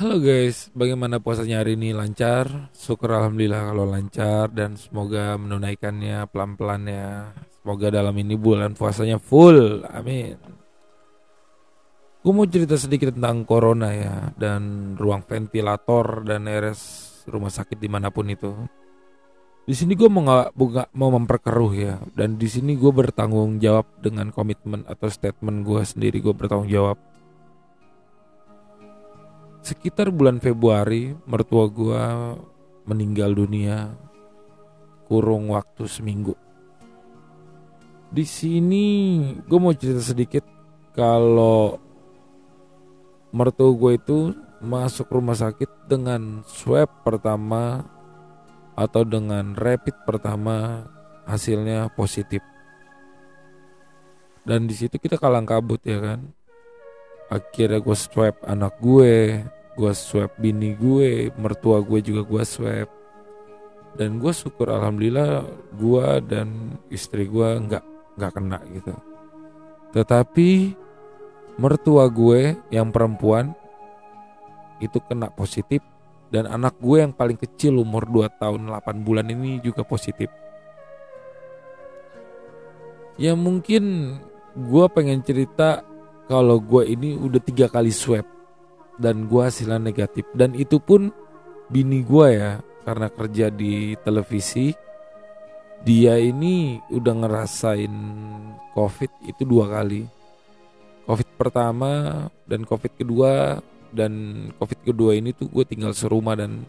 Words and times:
Halo 0.00 0.16
guys, 0.16 0.72
bagaimana 0.72 1.20
puasanya 1.20 1.60
hari 1.60 1.76
ini? 1.76 1.92
Lancar? 1.92 2.72
Syukur 2.72 3.20
Alhamdulillah 3.20 3.68
kalau 3.68 3.84
lancar 3.84 4.48
dan 4.48 4.72
semoga 4.72 5.36
menunaikannya 5.36 6.24
pelan-pelan 6.32 6.88
ya. 6.88 7.36
Semoga 7.60 7.92
dalam 7.92 8.16
ini 8.16 8.32
bulan 8.32 8.72
puasanya 8.72 9.20
full, 9.20 9.84
amin. 9.84 10.40
Gue 12.24 12.32
mau 12.32 12.48
cerita 12.48 12.80
sedikit 12.80 13.12
tentang 13.12 13.44
corona 13.44 13.92
ya 13.92 14.32
dan 14.40 14.96
ruang 14.96 15.20
ventilator 15.20 16.24
dan 16.24 16.48
RS 16.48 16.80
rumah 17.28 17.52
sakit 17.52 17.76
di 17.76 17.92
mana 17.92 18.08
pun 18.08 18.24
itu. 18.32 18.56
Di 19.68 19.76
sini 19.76 20.00
gue 20.00 20.08
mau 20.08 20.24
nggak 20.24 20.96
mau 20.96 21.12
memperkeruh 21.12 21.72
ya 21.76 22.00
dan 22.16 22.40
di 22.40 22.48
sini 22.48 22.72
gue 22.72 22.88
bertanggung 22.88 23.60
jawab 23.60 23.84
dengan 24.00 24.32
komitmen 24.32 24.80
atau 24.88 25.12
statement 25.12 25.60
gue 25.60 25.84
sendiri 25.84 26.24
gue 26.24 26.32
bertanggung 26.32 26.72
jawab 26.72 26.96
sekitar 29.70 30.10
bulan 30.10 30.42
Februari 30.42 31.14
mertua 31.30 31.70
gue 31.70 32.04
meninggal 32.90 33.30
dunia 33.38 33.94
kurung 35.06 35.54
waktu 35.54 35.86
seminggu. 35.86 36.34
Di 38.10 38.26
sini 38.26 38.86
gue 39.46 39.58
mau 39.62 39.70
cerita 39.70 40.02
sedikit 40.02 40.42
kalau 40.90 41.78
mertua 43.30 43.70
gue 43.70 43.92
itu 43.94 44.18
masuk 44.58 45.06
rumah 45.14 45.38
sakit 45.38 45.86
dengan 45.86 46.42
swab 46.50 46.90
pertama 47.06 47.86
atau 48.74 49.06
dengan 49.06 49.54
rapid 49.54 50.02
pertama 50.02 50.82
hasilnya 51.30 51.94
positif. 51.94 52.42
Dan 54.42 54.66
di 54.66 54.74
situ 54.74 54.98
kita 54.98 55.14
kalang 55.14 55.46
kabut 55.46 55.78
ya 55.86 56.02
kan 56.02 56.34
akhirnya 57.30 57.78
gue 57.78 57.94
swab 57.94 58.34
anak 58.42 58.74
gue 58.82 59.46
gue 59.80 59.92
swab 59.96 60.28
bini 60.36 60.76
gue 60.76 61.32
mertua 61.40 61.80
gue 61.80 62.04
juga 62.04 62.20
gue 62.28 62.42
swab 62.44 62.88
dan 63.96 64.20
gue 64.20 64.32
syukur 64.36 64.68
alhamdulillah 64.68 65.48
gue 65.72 66.06
dan 66.28 66.76
istri 66.92 67.24
gue 67.24 67.48
nggak 67.64 67.84
nggak 68.20 68.32
kena 68.36 68.60
gitu. 68.76 68.92
Tetapi 69.96 70.76
mertua 71.56 72.12
gue 72.12 72.60
yang 72.68 72.92
perempuan 72.92 73.56
itu 74.84 75.00
kena 75.08 75.32
positif 75.32 75.80
dan 76.28 76.44
anak 76.46 76.76
gue 76.78 77.00
yang 77.00 77.16
paling 77.16 77.40
kecil 77.40 77.80
umur 77.80 78.04
2 78.04 78.28
tahun 78.36 78.68
8 78.68 79.00
bulan 79.00 79.26
ini 79.32 79.64
juga 79.64 79.80
positif. 79.82 80.28
Ya 83.16 83.32
mungkin 83.32 84.16
gue 84.54 84.86
pengen 84.92 85.24
cerita 85.24 85.82
kalau 86.28 86.60
gue 86.62 86.84
ini 86.84 87.16
udah 87.16 87.40
tiga 87.42 87.66
kali 87.66 87.90
swab 87.90 88.39
dan 89.00 89.26
gue 89.26 89.42
hasilnya 89.42 89.80
negatif. 89.80 90.28
Dan 90.36 90.52
itu 90.52 90.76
pun 90.76 91.08
bini 91.72 92.04
gue 92.04 92.28
ya 92.36 92.60
karena 92.84 93.08
kerja 93.08 93.46
di 93.48 93.96
televisi 94.04 94.76
dia 95.80 96.20
ini 96.20 96.76
udah 96.92 97.14
ngerasain 97.24 97.94
covid 98.76 99.08
itu 99.24 99.42
dua 99.48 99.80
kali. 99.80 100.04
Covid 101.08 101.28
pertama 101.40 101.90
dan 102.44 102.68
covid 102.68 102.92
kedua 102.94 103.58
dan 103.90 104.12
covid 104.60 104.78
kedua 104.84 105.16
ini 105.16 105.32
tuh 105.32 105.48
gue 105.48 105.64
tinggal 105.64 105.96
serumah 105.96 106.36
dan 106.36 106.68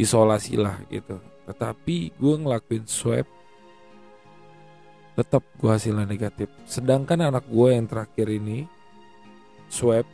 isolasi 0.00 0.56
lah 0.56 0.80
gitu. 0.88 1.20
Tetapi 1.44 2.16
gue 2.16 2.34
ngelakuin 2.40 2.88
swab 2.88 3.28
tetap 5.14 5.44
gue 5.60 5.70
hasilnya 5.70 6.08
negatif. 6.08 6.50
Sedangkan 6.66 7.30
anak 7.30 7.46
gue 7.46 7.68
yang 7.70 7.86
terakhir 7.86 8.26
ini 8.26 8.66
swab, 9.70 10.06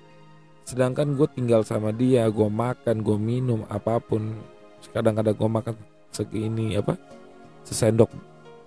sedangkan 0.71 1.19
gue 1.19 1.27
tinggal 1.35 1.67
sama 1.67 1.91
dia, 1.91 2.31
gue 2.31 2.47
makan, 2.47 3.03
gue 3.03 3.19
minum 3.19 3.67
apa 3.67 3.99
pun. 3.99 4.39
Kadang-kadang 4.95 5.35
gue 5.35 5.51
makan 5.51 5.75
segini 6.15 6.79
apa, 6.79 6.95
sesendok 7.67 8.15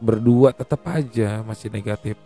berdua 0.03 0.51
tetap 0.51 0.83
aja 0.91 1.39
masih 1.47 1.71
negatif. 1.71 2.19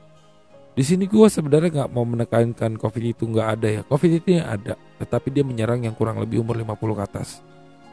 Di 0.73 0.85
sini 0.85 1.05
gue 1.09 1.25
sebenarnya 1.29 1.85
nggak 1.85 1.91
mau 1.93 2.05
menekankan 2.05 2.77
COVID 2.77 3.03
itu 3.05 3.23
nggak 3.29 3.47
ada 3.57 3.67
ya. 3.69 3.81
COVID 3.85 4.11
itu 4.17 4.29
yang 4.41 4.49
ada, 4.49 4.73
tetapi 4.97 5.29
dia 5.29 5.45
menyerang 5.45 5.85
yang 5.85 5.93
kurang 5.93 6.17
lebih 6.17 6.41
umur 6.41 6.57
50 6.57 6.97
ke 6.97 7.03
atas. 7.05 7.29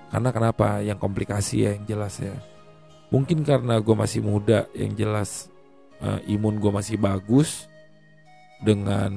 Karena 0.09 0.31
kenapa? 0.33 0.81
Yang 0.81 0.99
komplikasi 1.00 1.56
ya 1.65 1.71
yang 1.77 1.84
jelas 1.84 2.21
ya. 2.21 2.37
Mungkin 3.12 3.44
karena 3.44 3.81
gue 3.81 3.97
masih 3.97 4.21
muda 4.25 4.69
yang 4.73 4.93
jelas 4.97 5.49
uh, 6.00 6.21
imun 6.28 6.61
gue 6.61 6.73
masih 6.73 6.97
bagus 6.97 7.69
dengan 8.63 9.11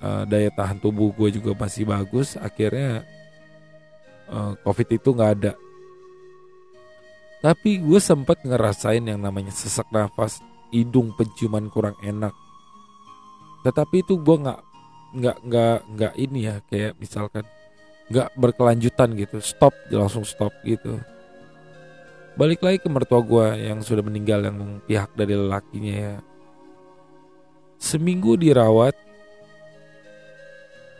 uh, 0.00 0.24
daya 0.28 0.52
tahan 0.54 0.78
tubuh 0.78 1.10
gue 1.16 1.40
juga 1.40 1.56
masih 1.58 1.88
bagus 1.88 2.38
akhirnya 2.38 3.02
uh, 4.30 4.54
covid 4.62 4.88
itu 4.94 5.10
nggak 5.10 5.32
ada. 5.42 5.52
Tapi 7.40 7.80
gue 7.80 8.00
sempat 8.00 8.44
ngerasain 8.44 9.00
yang 9.00 9.20
namanya 9.20 9.50
sesak 9.50 9.88
nafas 9.88 10.44
hidung 10.70 11.16
penciuman 11.16 11.72
kurang 11.72 11.96
enak. 12.04 12.36
Tetapi 13.64 14.04
itu 14.04 14.20
gue 14.20 14.36
nggak 14.44 14.60
nggak 15.10 15.36
nggak 15.42 15.78
nggak 15.96 16.14
ini 16.20 16.46
ya 16.46 16.54
kayak 16.70 16.94
misalkan 17.00 17.42
nggak 18.10 18.28
berkelanjutan 18.38 19.18
gitu 19.18 19.42
stop 19.42 19.74
langsung 19.90 20.22
stop 20.22 20.52
gitu. 20.62 21.00
Balik 22.38 22.62
lagi 22.62 22.78
ke 22.78 22.88
mertua 22.88 23.20
gue 23.20 23.68
yang 23.68 23.82
sudah 23.82 24.06
meninggal 24.06 24.46
yang 24.46 24.80
pihak 24.86 25.10
dari 25.18 25.34
lelakinya 25.34 25.94
ya 25.94 26.14
seminggu 27.80 28.36
dirawat 28.36 28.92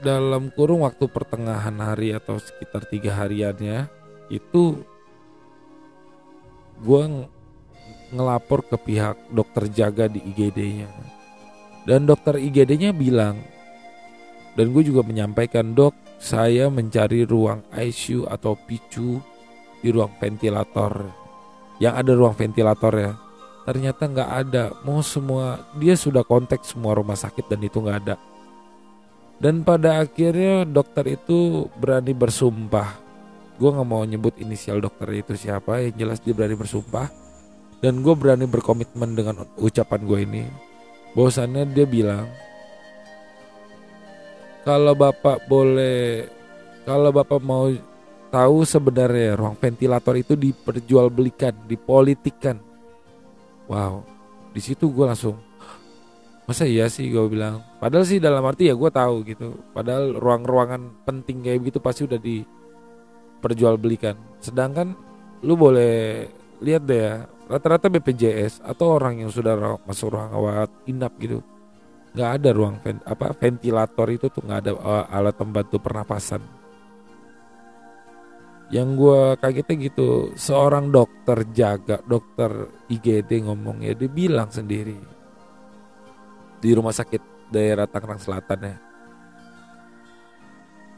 dalam 0.01 0.49
kurung 0.57 0.89
waktu 0.89 1.05
pertengahan 1.13 1.77
hari 1.77 2.17
atau 2.17 2.41
sekitar 2.41 2.89
tiga 2.89 3.21
hariannya 3.21 3.85
itu 4.33 4.81
gue 6.81 7.03
ngelapor 8.17 8.65
ke 8.65 8.77
pihak 8.81 9.29
dokter 9.29 9.69
jaga 9.69 10.09
di 10.09 10.25
IGD-nya 10.25 10.89
dan 11.85 12.09
dokter 12.09 12.41
IGD-nya 12.41 12.97
bilang 12.97 13.37
dan 14.57 14.73
gue 14.73 14.83
juga 14.83 15.05
menyampaikan 15.05 15.77
dok 15.77 15.95
saya 16.21 16.69
mencari 16.69 17.25
ruang 17.25 17.65
ICU 17.73 18.29
atau 18.29 18.53
PICU 18.53 19.11
di 19.81 19.89
ruang 19.89 20.13
ventilator. 20.21 21.09
Yang 21.81 21.95
ada 21.97 22.13
ruang 22.13 22.37
ventilator 22.37 22.93
ya 22.93 23.13
ternyata 23.65 24.09
nggak 24.09 24.31
ada. 24.31 24.65
Mau 24.87 25.00
semua 25.04 25.60
dia 25.76 25.97
sudah 25.97 26.25
kontak 26.25 26.65
semua 26.65 26.97
rumah 26.97 27.16
sakit 27.16 27.48
dan 27.50 27.60
itu 27.65 27.81
nggak 27.81 27.98
ada. 28.06 28.16
Dan 29.41 29.65
pada 29.65 30.04
akhirnya 30.04 30.69
dokter 30.69 31.16
itu 31.16 31.69
berani 31.81 32.12
bersumpah. 32.12 33.00
Gue 33.56 33.71
nggak 33.72 33.88
mau 33.88 34.04
nyebut 34.04 34.37
inisial 34.37 34.84
dokter 34.84 35.09
itu 35.16 35.32
siapa 35.37 35.81
yang 35.81 35.97
jelas 35.97 36.21
dia 36.21 36.37
berani 36.37 36.56
bersumpah. 36.56 37.09
Dan 37.81 38.04
gue 38.04 38.12
berani 38.12 38.44
berkomitmen 38.44 39.16
dengan 39.16 39.48
ucapan 39.56 40.00
gue 40.04 40.19
ini. 40.21 40.44
Bahwasannya 41.16 41.72
dia 41.72 41.88
bilang 41.88 42.28
kalau 44.60 44.92
bapak 44.92 45.48
boleh 45.48 46.28
kalau 46.84 47.09
bapak 47.09 47.41
mau 47.41 47.72
tahu 48.31 48.62
sebenarnya 48.62 49.34
ruang 49.41 49.56
ventilator 49.59 50.15
itu 50.16 50.37
diperjualbelikan, 50.38 51.66
dipolitikan. 51.66 52.70
Wow, 53.71 54.03
di 54.51 54.59
situ 54.59 54.91
gue 54.91 55.07
langsung 55.07 55.39
masa 56.51 56.67
iya 56.67 56.91
sih 56.91 57.07
gue 57.07 57.23
bilang. 57.31 57.63
Padahal 57.79 58.03
sih 58.03 58.19
dalam 58.19 58.43
arti 58.43 58.67
ya 58.67 58.75
gue 58.75 58.91
tahu 58.91 59.23
gitu. 59.23 59.55
Padahal 59.71 60.19
ruang-ruangan 60.19 61.07
penting 61.07 61.47
kayak 61.47 61.71
gitu 61.71 61.79
pasti 61.79 62.11
udah 62.11 62.19
diperjualbelikan. 62.19 64.19
Sedangkan 64.43 64.99
lu 65.47 65.55
boleh 65.55 66.27
lihat 66.59 66.83
deh 66.83 66.99
ya, 66.99 67.31
rata-rata 67.47 67.87
BPJS 67.87 68.67
atau 68.67 68.99
orang 68.99 69.23
yang 69.23 69.31
sudah 69.31 69.79
masuk 69.87 70.19
ruang 70.19 70.35
rawat 70.35 70.71
inap 70.91 71.15
gitu 71.23 71.39
nggak 72.11 72.43
ada 72.43 72.51
ruang 72.51 72.75
apa 73.07 73.31
ventilator 73.39 74.07
itu 74.11 74.27
tuh 74.35 74.43
nggak 74.43 74.61
ada 74.66 74.73
uh, 74.75 75.07
alat 75.15 75.31
pembantu 75.39 75.78
pernapasan 75.78 76.43
yang 78.71 78.95
gue 78.95 79.34
kagetnya 79.43 79.91
gitu 79.91 80.31
seorang 80.39 80.95
dokter 80.95 81.43
jaga 81.51 81.99
dokter 82.07 82.71
IGD 82.87 83.43
ngomong 83.51 83.83
ya 83.83 83.99
dia 83.99 84.07
bilang 84.07 84.47
sendiri. 84.47 84.95
Di 86.61 86.71
rumah 86.71 86.95
sakit 86.95 87.51
daerah 87.51 87.91
Tangerang 87.91 88.22
Selatan 88.22 88.61
ya. 88.63 88.77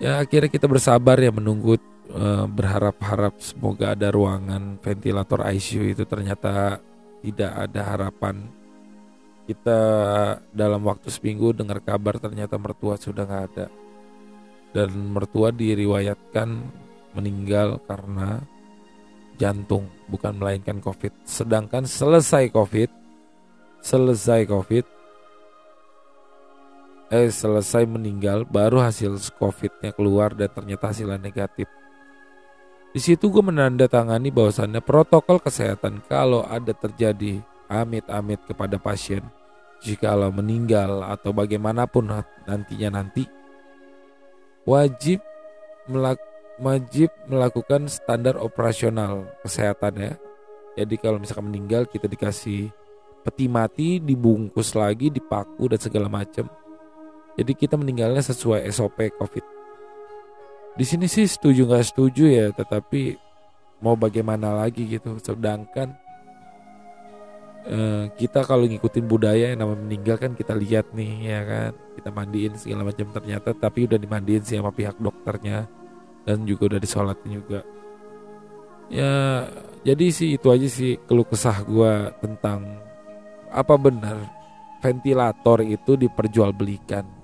Ya 0.02 0.12
akhirnya 0.20 0.52
kita 0.52 0.68
bersabar 0.68 1.16
ya 1.16 1.32
menunggu 1.32 1.80
uh, 2.12 2.44
berharap-harap 2.44 3.40
semoga 3.40 3.96
ada 3.96 4.12
ruangan 4.12 4.76
ventilator 4.82 5.40
ICU 5.48 5.96
itu. 5.96 6.04
Ternyata 6.04 6.76
tidak 7.24 7.52
ada 7.56 7.80
harapan. 7.88 8.52
Kita 9.48 9.80
dalam 10.52 10.82
waktu 10.84 11.08
seminggu 11.08 11.56
dengar 11.56 11.80
kabar 11.80 12.20
ternyata 12.20 12.60
mertua 12.60 13.00
sudah 13.00 13.24
nggak 13.24 13.44
ada. 13.54 13.66
Dan 14.74 15.14
mertua 15.14 15.54
diriwayatkan 15.54 16.81
meninggal 17.12 17.80
karena 17.84 18.40
jantung 19.36 19.88
bukan 20.08 20.36
melainkan 20.36 20.78
covid. 20.78 21.12
Sedangkan 21.24 21.84
selesai 21.88 22.52
covid 22.52 22.90
selesai 23.82 24.46
covid 24.46 24.86
eh 27.12 27.28
selesai 27.28 27.82
meninggal 27.84 28.46
baru 28.46 28.78
hasil 28.88 29.18
covidnya 29.36 29.90
keluar 29.92 30.32
dan 30.32 30.48
ternyata 30.48 30.94
hasilnya 30.94 31.20
negatif. 31.20 31.68
Di 32.92 33.00
situ 33.00 33.28
gue 33.28 33.44
menandatangani 33.44 34.32
bahwasannya 34.32 34.80
protokol 34.80 35.42
kesehatan 35.42 36.04
kalau 36.08 36.44
ada 36.46 36.72
terjadi 36.72 37.40
amit-amit 37.68 38.40
kepada 38.48 38.76
pasien 38.80 39.24
jika 39.82 40.14
kalau 40.14 40.30
meninggal 40.30 41.02
atau 41.02 41.34
bagaimanapun 41.34 42.22
nantinya 42.46 43.02
nanti 43.02 43.26
wajib 44.62 45.18
melak 45.90 46.22
wajib 46.60 47.08
melakukan 47.30 47.88
standar 47.88 48.36
operasional 48.36 49.30
kesehatan 49.40 49.94
ya 49.96 50.12
jadi 50.76 50.94
kalau 51.00 51.20
misalkan 51.20 51.48
meninggal 51.48 51.88
kita 51.88 52.08
dikasih 52.08 52.68
peti 53.22 53.46
mati 53.46 54.02
dibungkus 54.02 54.74
lagi 54.74 55.08
dipaku 55.08 55.70
dan 55.70 55.80
segala 55.80 56.08
macam 56.10 56.48
jadi 57.32 57.52
kita 57.56 57.80
meninggalnya 57.80 58.20
sesuai 58.20 58.68
SOP 58.68 59.16
COVID. 59.16 59.44
Di 60.76 60.84
sini 60.84 61.08
sih 61.08 61.24
setuju 61.24 61.68
nggak 61.68 61.86
setuju 61.88 62.24
ya, 62.28 62.46
tetapi 62.52 63.16
mau 63.80 63.96
bagaimana 63.96 64.52
lagi 64.52 64.84
gitu. 64.88 65.16
Sedangkan 65.20 65.96
eh, 67.68 68.04
kita 68.16 68.44
kalau 68.44 68.68
ngikutin 68.68 69.04
budaya 69.08 69.52
yang 69.52 69.64
namanya 69.64 69.80
meninggal 69.84 70.16
kan 70.20 70.32
kita 70.36 70.52
lihat 70.56 70.92
nih 70.92 71.12
ya 71.24 71.40
kan, 71.44 71.72
kita 71.96 72.08
mandiin 72.12 72.52
segala 72.56 72.88
macam 72.88 73.08
ternyata 73.12 73.56
tapi 73.56 73.88
udah 73.88 73.96
dimandiin 74.00 74.44
sih 74.44 74.60
sama 74.60 74.72
pihak 74.72 74.96
dokternya 75.00 75.68
dan 76.22 76.46
juga 76.46 76.74
udah 76.74 76.80
disolatin 76.80 77.30
juga. 77.42 77.60
Ya 78.92 79.46
jadi 79.82 80.06
sih 80.12 80.36
itu 80.36 80.46
aja 80.52 80.68
sih 80.68 81.00
keluh 81.08 81.26
kesah 81.26 81.64
gue 81.64 81.92
tentang 82.22 82.78
apa 83.52 83.74
benar 83.76 84.18
ventilator 84.84 85.64
itu 85.64 85.96
diperjualbelikan 85.96 87.22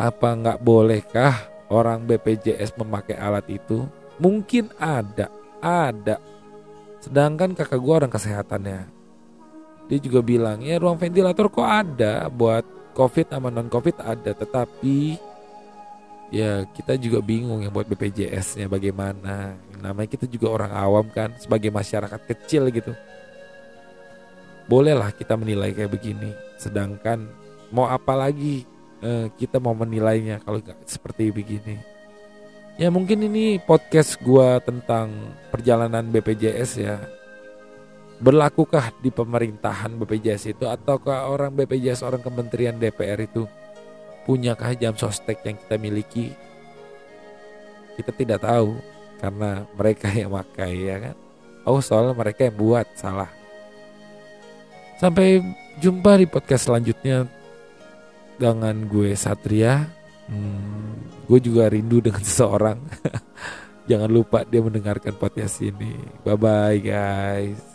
apa 0.00 0.28
nggak 0.32 0.58
bolehkah 0.64 1.34
orang 1.68 2.08
BPJS 2.08 2.80
memakai 2.80 3.20
alat 3.20 3.44
itu? 3.52 3.84
Mungkin 4.16 4.72
ada, 4.80 5.28
ada. 5.60 6.16
Sedangkan 7.00 7.52
kakak 7.52 7.80
gue 7.80 7.94
orang 7.94 8.12
kesehatannya. 8.12 8.80
Dia 9.88 9.98
juga 10.00 10.20
bilang, 10.24 10.64
ya 10.64 10.80
ruang 10.80 10.96
ventilator 10.96 11.52
kok 11.52 11.66
ada 11.66 12.28
buat 12.32 12.94
COVID 12.96 13.32
sama 13.32 13.48
non 13.52 13.68
COVID 13.68 13.96
ada. 14.00 14.32
Tetapi 14.32 15.16
ya 16.30 16.64
kita 16.70 16.94
juga 16.96 17.18
bingung 17.20 17.66
yang 17.66 17.74
buat 17.74 17.90
BPJS-nya 17.90 18.70
bagaimana. 18.70 19.58
Namanya 19.82 20.08
kita 20.08 20.30
juga 20.30 20.54
orang 20.54 20.72
awam 20.72 21.06
kan 21.10 21.34
sebagai 21.36 21.68
masyarakat 21.74 22.20
kecil 22.30 22.70
gitu. 22.70 22.94
Bolehlah 24.70 25.10
kita 25.10 25.34
menilai 25.34 25.74
kayak 25.74 25.90
begini. 25.90 26.30
Sedangkan 26.56 27.26
mau 27.74 27.90
apa 27.90 28.14
lagi 28.14 28.62
uh, 29.02 29.26
kita 29.34 29.58
mau 29.58 29.74
menilainya 29.74 30.38
kalau 30.40 30.62
nggak 30.62 30.86
seperti 30.86 31.34
begini. 31.34 31.76
Ya 32.78 32.88
mungkin 32.88 33.20
ini 33.26 33.60
podcast 33.60 34.16
gua 34.22 34.62
tentang 34.62 35.36
perjalanan 35.50 36.06
BPJS 36.08 36.70
ya. 36.80 36.96
Berlakukah 38.20 38.92
di 39.00 39.10
pemerintahan 39.10 39.96
BPJS 39.96 40.54
itu 40.54 40.64
ataukah 40.68 41.28
orang 41.28 41.56
BPJS 41.56 42.04
orang 42.04 42.20
kementerian 42.20 42.76
DPR 42.76 43.20
itu 43.20 43.48
punyakah 44.30 44.78
jam 44.78 44.94
sostek 44.94 45.42
yang 45.42 45.58
kita 45.58 45.74
miliki? 45.74 46.30
Kita 47.98 48.14
tidak 48.14 48.46
tahu 48.46 48.78
karena 49.18 49.66
mereka 49.74 50.06
yang 50.22 50.30
pakai 50.30 50.72
ya 50.78 50.96
kan. 51.02 51.16
Oh 51.66 51.82
soalnya 51.82 52.14
mereka 52.14 52.46
yang 52.46 52.54
buat 52.54 52.86
salah. 52.94 53.26
Sampai 55.02 55.42
jumpa 55.82 56.14
di 56.22 56.30
podcast 56.30 56.70
selanjutnya 56.70 57.26
dengan 58.40 58.88
gue 58.88 59.12
Satria 59.12 59.84
hmm, 60.32 61.28
gue 61.28 61.38
juga 61.44 61.68
rindu 61.68 62.00
dengan 62.06 62.24
seseorang 62.24 62.80
jangan 63.90 64.08
lupa 64.08 64.48
dia 64.48 64.64
mendengarkan 64.64 65.12
podcast 65.20 65.60
ini 65.60 66.00
bye 66.24 66.40
bye 66.40 66.80
guys 66.80 67.69